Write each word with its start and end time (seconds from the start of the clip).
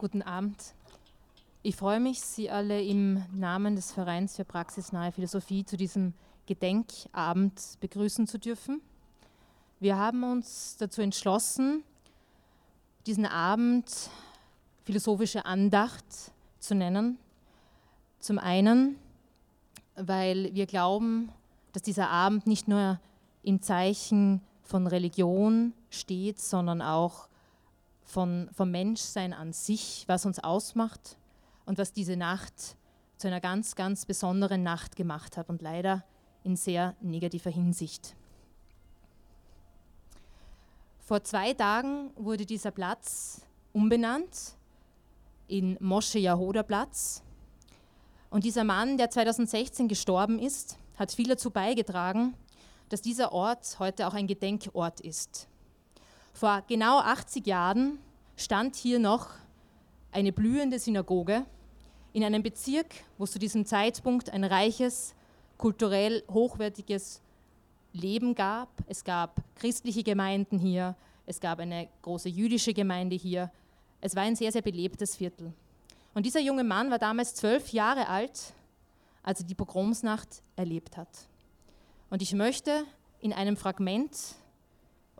Guten 0.00 0.22
Abend. 0.22 0.56
Ich 1.62 1.76
freue 1.76 2.00
mich, 2.00 2.22
Sie 2.22 2.48
alle 2.48 2.82
im 2.82 3.22
Namen 3.34 3.76
des 3.76 3.92
Vereins 3.92 4.34
für 4.34 4.46
praxisnahe 4.46 5.12
Philosophie 5.12 5.62
zu 5.62 5.76
diesem 5.76 6.14
Gedenkabend 6.46 7.76
begrüßen 7.80 8.26
zu 8.26 8.38
dürfen. 8.38 8.80
Wir 9.78 9.98
haben 9.98 10.24
uns 10.24 10.78
dazu 10.78 11.02
entschlossen, 11.02 11.84
diesen 13.06 13.26
Abend 13.26 13.90
philosophische 14.86 15.44
Andacht 15.44 16.06
zu 16.60 16.74
nennen. 16.74 17.18
Zum 18.20 18.38
einen, 18.38 18.96
weil 19.96 20.54
wir 20.54 20.64
glauben, 20.64 21.30
dass 21.74 21.82
dieser 21.82 22.08
Abend 22.08 22.46
nicht 22.46 22.68
nur 22.68 22.98
im 23.42 23.60
Zeichen 23.60 24.40
von 24.62 24.86
Religion 24.86 25.74
steht, 25.90 26.40
sondern 26.40 26.80
auch 26.80 27.28
von, 28.10 28.50
vom 28.52 28.70
Menschsein 28.70 29.32
an 29.32 29.52
sich, 29.52 30.04
was 30.08 30.26
uns 30.26 30.38
ausmacht 30.40 31.16
und 31.64 31.78
was 31.78 31.92
diese 31.92 32.16
Nacht 32.16 32.76
zu 33.16 33.28
einer 33.28 33.40
ganz, 33.40 33.76
ganz 33.76 34.04
besonderen 34.04 34.62
Nacht 34.62 34.96
gemacht 34.96 35.36
hat 35.36 35.48
und 35.48 35.62
leider 35.62 36.04
in 36.42 36.56
sehr 36.56 36.96
negativer 37.00 37.50
Hinsicht. 37.50 38.16
Vor 41.00 41.22
zwei 41.22 41.54
Tagen 41.54 42.10
wurde 42.16 42.46
dieser 42.46 42.70
Platz 42.70 43.42
umbenannt 43.72 44.54
in 45.46 45.76
Mosche 45.80 46.18
Yahoda 46.18 46.62
Platz. 46.62 47.22
Und 48.30 48.44
dieser 48.44 48.64
Mann, 48.64 48.96
der 48.96 49.10
2016 49.10 49.88
gestorben 49.88 50.38
ist, 50.38 50.78
hat 50.96 51.12
viel 51.12 51.28
dazu 51.28 51.50
beigetragen, 51.50 52.34
dass 52.88 53.02
dieser 53.02 53.32
Ort 53.32 53.78
heute 53.78 54.06
auch 54.06 54.14
ein 54.14 54.26
Gedenkort 54.26 55.00
ist. 55.00 55.49
Vor 56.32 56.62
genau 56.68 56.98
80 56.98 57.46
Jahren 57.46 57.98
stand 58.36 58.76
hier 58.76 58.98
noch 58.98 59.28
eine 60.12 60.32
blühende 60.32 60.78
Synagoge 60.78 61.44
in 62.12 62.24
einem 62.24 62.42
Bezirk, 62.42 62.86
wo 63.18 63.26
zu 63.26 63.38
diesem 63.38 63.64
Zeitpunkt 63.66 64.30
ein 64.30 64.44
reiches, 64.44 65.14
kulturell 65.58 66.24
hochwertiges 66.30 67.20
Leben 67.92 68.34
gab. 68.34 68.68
Es 68.86 69.04
gab 69.04 69.40
christliche 69.56 70.02
Gemeinden 70.02 70.58
hier, 70.58 70.96
es 71.26 71.40
gab 71.40 71.60
eine 71.60 71.88
große 72.02 72.28
jüdische 72.28 72.74
Gemeinde 72.74 73.16
hier. 73.16 73.50
Es 74.00 74.16
war 74.16 74.22
ein 74.22 74.36
sehr, 74.36 74.50
sehr 74.50 74.62
belebtes 74.62 75.16
Viertel. 75.16 75.52
Und 76.14 76.26
dieser 76.26 76.40
junge 76.40 76.64
Mann 76.64 76.90
war 76.90 76.98
damals 76.98 77.34
zwölf 77.34 77.72
Jahre 77.72 78.08
alt, 78.08 78.52
als 79.22 79.40
er 79.40 79.46
die 79.46 79.54
Pogromsnacht 79.54 80.42
erlebt 80.56 80.96
hat. 80.96 81.08
Und 82.08 82.22
ich 82.22 82.32
möchte 82.32 82.84
in 83.20 83.32
einem 83.32 83.56
Fragment 83.56 84.16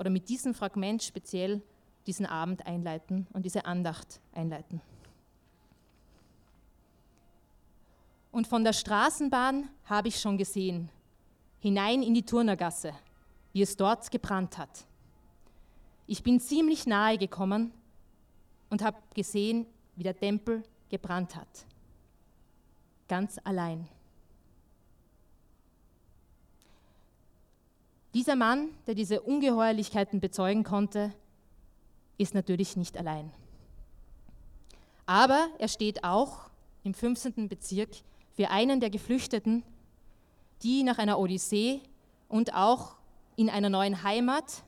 oder 0.00 0.08
mit 0.08 0.30
diesem 0.30 0.54
Fragment 0.54 1.02
speziell 1.02 1.60
diesen 2.06 2.24
Abend 2.24 2.66
einleiten 2.66 3.26
und 3.34 3.44
diese 3.44 3.66
Andacht 3.66 4.18
einleiten. 4.32 4.80
Und 8.32 8.46
von 8.46 8.64
der 8.64 8.72
Straßenbahn 8.72 9.68
habe 9.84 10.08
ich 10.08 10.18
schon 10.18 10.38
gesehen, 10.38 10.88
hinein 11.58 12.02
in 12.02 12.14
die 12.14 12.24
Turnergasse, 12.24 12.94
wie 13.52 13.60
es 13.60 13.76
dort 13.76 14.10
gebrannt 14.10 14.56
hat. 14.56 14.86
Ich 16.06 16.22
bin 16.22 16.40
ziemlich 16.40 16.86
nahe 16.86 17.18
gekommen 17.18 17.70
und 18.70 18.82
habe 18.82 18.96
gesehen, 19.14 19.66
wie 19.96 20.02
der 20.02 20.16
Tempel 20.16 20.62
gebrannt 20.88 21.36
hat. 21.36 21.66
Ganz 23.06 23.38
allein. 23.44 23.86
Dieser 28.12 28.34
Mann, 28.34 28.70
der 28.86 28.94
diese 28.94 29.20
Ungeheuerlichkeiten 29.20 30.20
bezeugen 30.20 30.64
konnte, 30.64 31.12
ist 32.18 32.34
natürlich 32.34 32.76
nicht 32.76 32.96
allein. 32.96 33.30
Aber 35.06 35.48
er 35.58 35.68
steht 35.68 36.02
auch 36.02 36.50
im 36.82 36.92
15. 36.92 37.48
Bezirk 37.48 37.90
für 38.32 38.50
einen 38.50 38.80
der 38.80 38.90
Geflüchteten, 38.90 39.62
die 40.62 40.82
nach 40.82 40.98
einer 40.98 41.18
Odyssee 41.18 41.80
und 42.28 42.54
auch 42.54 42.96
in 43.36 43.48
einer 43.48 43.70
neuen 43.70 44.02
Heimat 44.02 44.64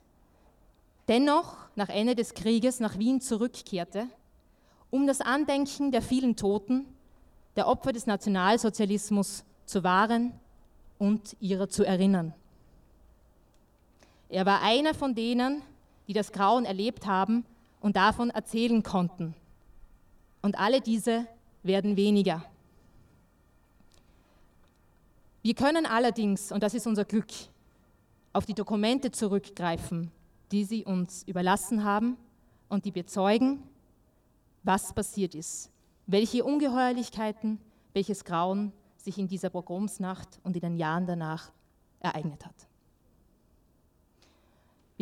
dennoch 1.09 1.57
nach 1.75 1.89
Ende 1.89 2.15
des 2.15 2.35
Krieges 2.35 2.81
nach 2.81 2.99
Wien 2.99 3.21
zurückkehrte, 3.21 4.07
um 4.91 5.07
das 5.07 5.21
Andenken 5.21 5.91
der 5.91 6.03
vielen 6.03 6.37
Toten, 6.37 6.87
der 7.57 7.67
Opfer 7.67 7.93
des 7.93 8.07
Nationalsozialismus 8.07 9.45
zu 9.67 9.83
wahren 9.83 10.33
und 10.99 11.37
ihrer 11.41 11.69
zu 11.69 11.85
erinnern. 11.85 12.35
Er 14.33 14.47
war 14.47 14.63
einer 14.63 14.95
von 14.95 15.15
denen, 15.15 15.61
die 16.09 16.15
das 16.15 16.33
Grauen 16.33 16.65
erlebt 16.65 17.07
haben 17.07 17.45
und 17.81 17.97
davon 17.97 18.31
erzählen 18.31 18.83
konnten. 18.83 19.35
Und 20.41 20.59
alle 20.59 20.81
diese 20.81 21.27
werden 21.63 21.99
weniger. 21.99 22.43
Wir 25.43 25.55
können 25.55 25.85
allerdings, 25.85 26.51
und 26.51 26.63
das 26.63 26.73
ist 26.73 26.87
unser 26.87 27.05
Glück, 27.05 27.31
auf 28.33 28.47
die 28.47 28.55
Dokumente 28.55 29.11
zurückgreifen, 29.11 30.11
die 30.51 30.65
sie 30.65 30.83
uns 30.83 31.25
überlassen 31.25 31.85
haben 31.85 32.17
und 32.71 32.87
die 32.87 32.91
bezeugen, 32.91 33.63
was 34.63 34.95
passiert 34.95 35.35
ist, 35.35 35.71
welche 36.07 36.43
Ungeheuerlichkeiten, 36.43 37.61
welches 37.93 38.25
Grauen 38.25 38.73
sich 38.97 39.19
in 39.19 39.29
dieser 39.29 39.51
Pogromsnacht 39.51 40.41
und 40.43 40.57
in 40.57 40.63
den 40.63 40.77
Jahren 40.79 41.07
danach 41.07 41.53
ereignet 42.01 42.47
hat. 42.47 42.72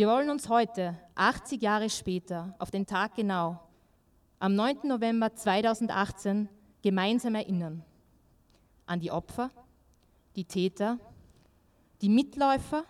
Wir 0.00 0.08
wollen 0.08 0.30
uns 0.30 0.48
heute, 0.48 0.96
80 1.14 1.60
Jahre 1.60 1.90
später, 1.90 2.54
auf 2.58 2.70
den 2.70 2.86
Tag 2.86 3.16
genau, 3.16 3.60
am 4.38 4.54
9. 4.54 4.78
November 4.84 5.34
2018, 5.34 6.48
gemeinsam 6.80 7.34
erinnern. 7.34 7.84
An 8.86 9.00
die 9.00 9.10
Opfer, 9.10 9.50
die 10.36 10.46
Täter, 10.46 10.98
die 12.00 12.08
Mitläufer, 12.08 12.84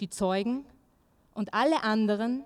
die 0.00 0.10
Zeugen 0.10 0.64
und 1.34 1.54
alle 1.54 1.84
anderen, 1.84 2.42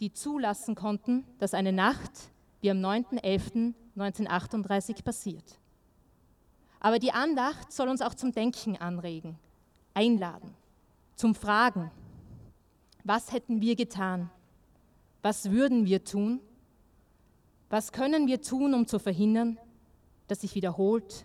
die 0.00 0.12
zulassen 0.12 0.74
konnten, 0.74 1.24
dass 1.38 1.54
eine 1.54 1.72
Nacht 1.72 2.12
wie 2.60 2.70
am 2.70 2.84
9.11.1938 2.84 5.02
passiert. 5.02 5.58
Aber 6.80 6.98
die 6.98 7.12
Andacht 7.12 7.72
soll 7.72 7.88
uns 7.88 8.02
auch 8.02 8.12
zum 8.12 8.32
Denken 8.32 8.76
anregen, 8.76 9.38
einladen, 9.94 10.54
zum 11.14 11.34
Fragen 11.34 11.90
was 13.06 13.32
hätten 13.32 13.60
wir 13.60 13.76
getan? 13.76 14.30
Was 15.22 15.50
würden 15.50 15.86
wir 15.86 16.04
tun? 16.04 16.40
Was 17.70 17.92
können 17.92 18.26
wir 18.26 18.42
tun, 18.42 18.74
um 18.74 18.86
zu 18.86 18.98
verhindern, 18.98 19.58
dass 20.26 20.40
sich 20.40 20.54
wiederholt, 20.54 21.24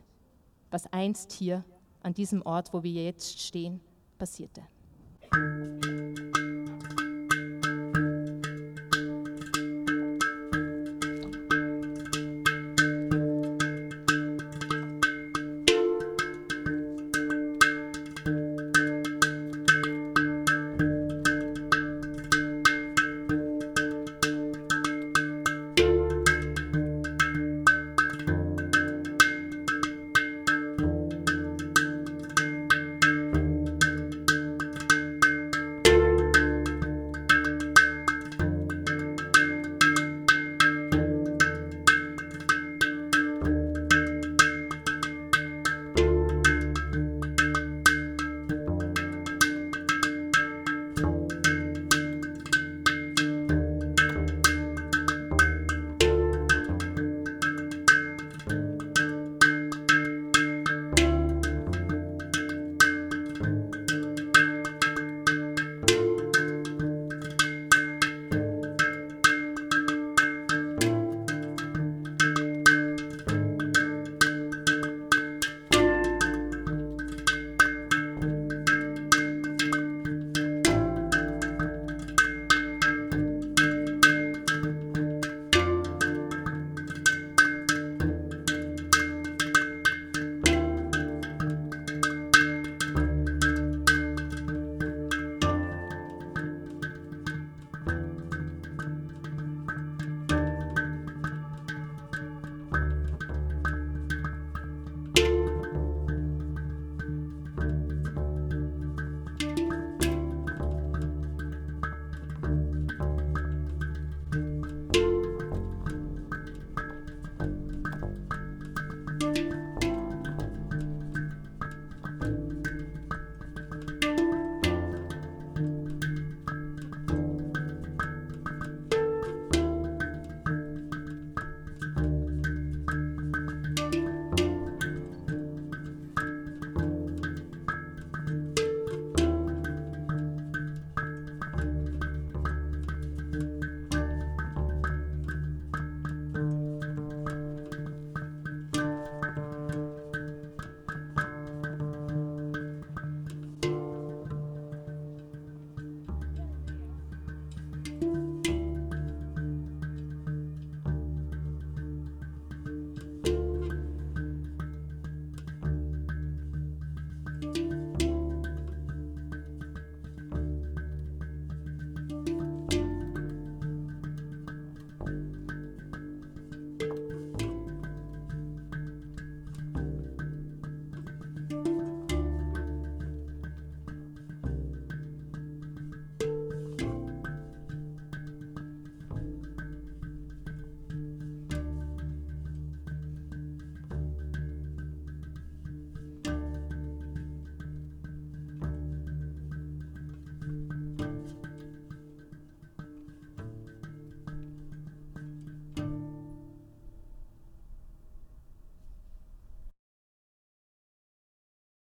was 0.70 0.92
einst 0.94 1.32
hier 1.32 1.64
an 2.04 2.14
diesem 2.14 2.44
Ort, 2.44 2.74
wo 2.74 2.84
wir 2.84 3.04
jetzt 3.04 3.40
stehen, 3.40 3.82
passierte? 4.18 4.62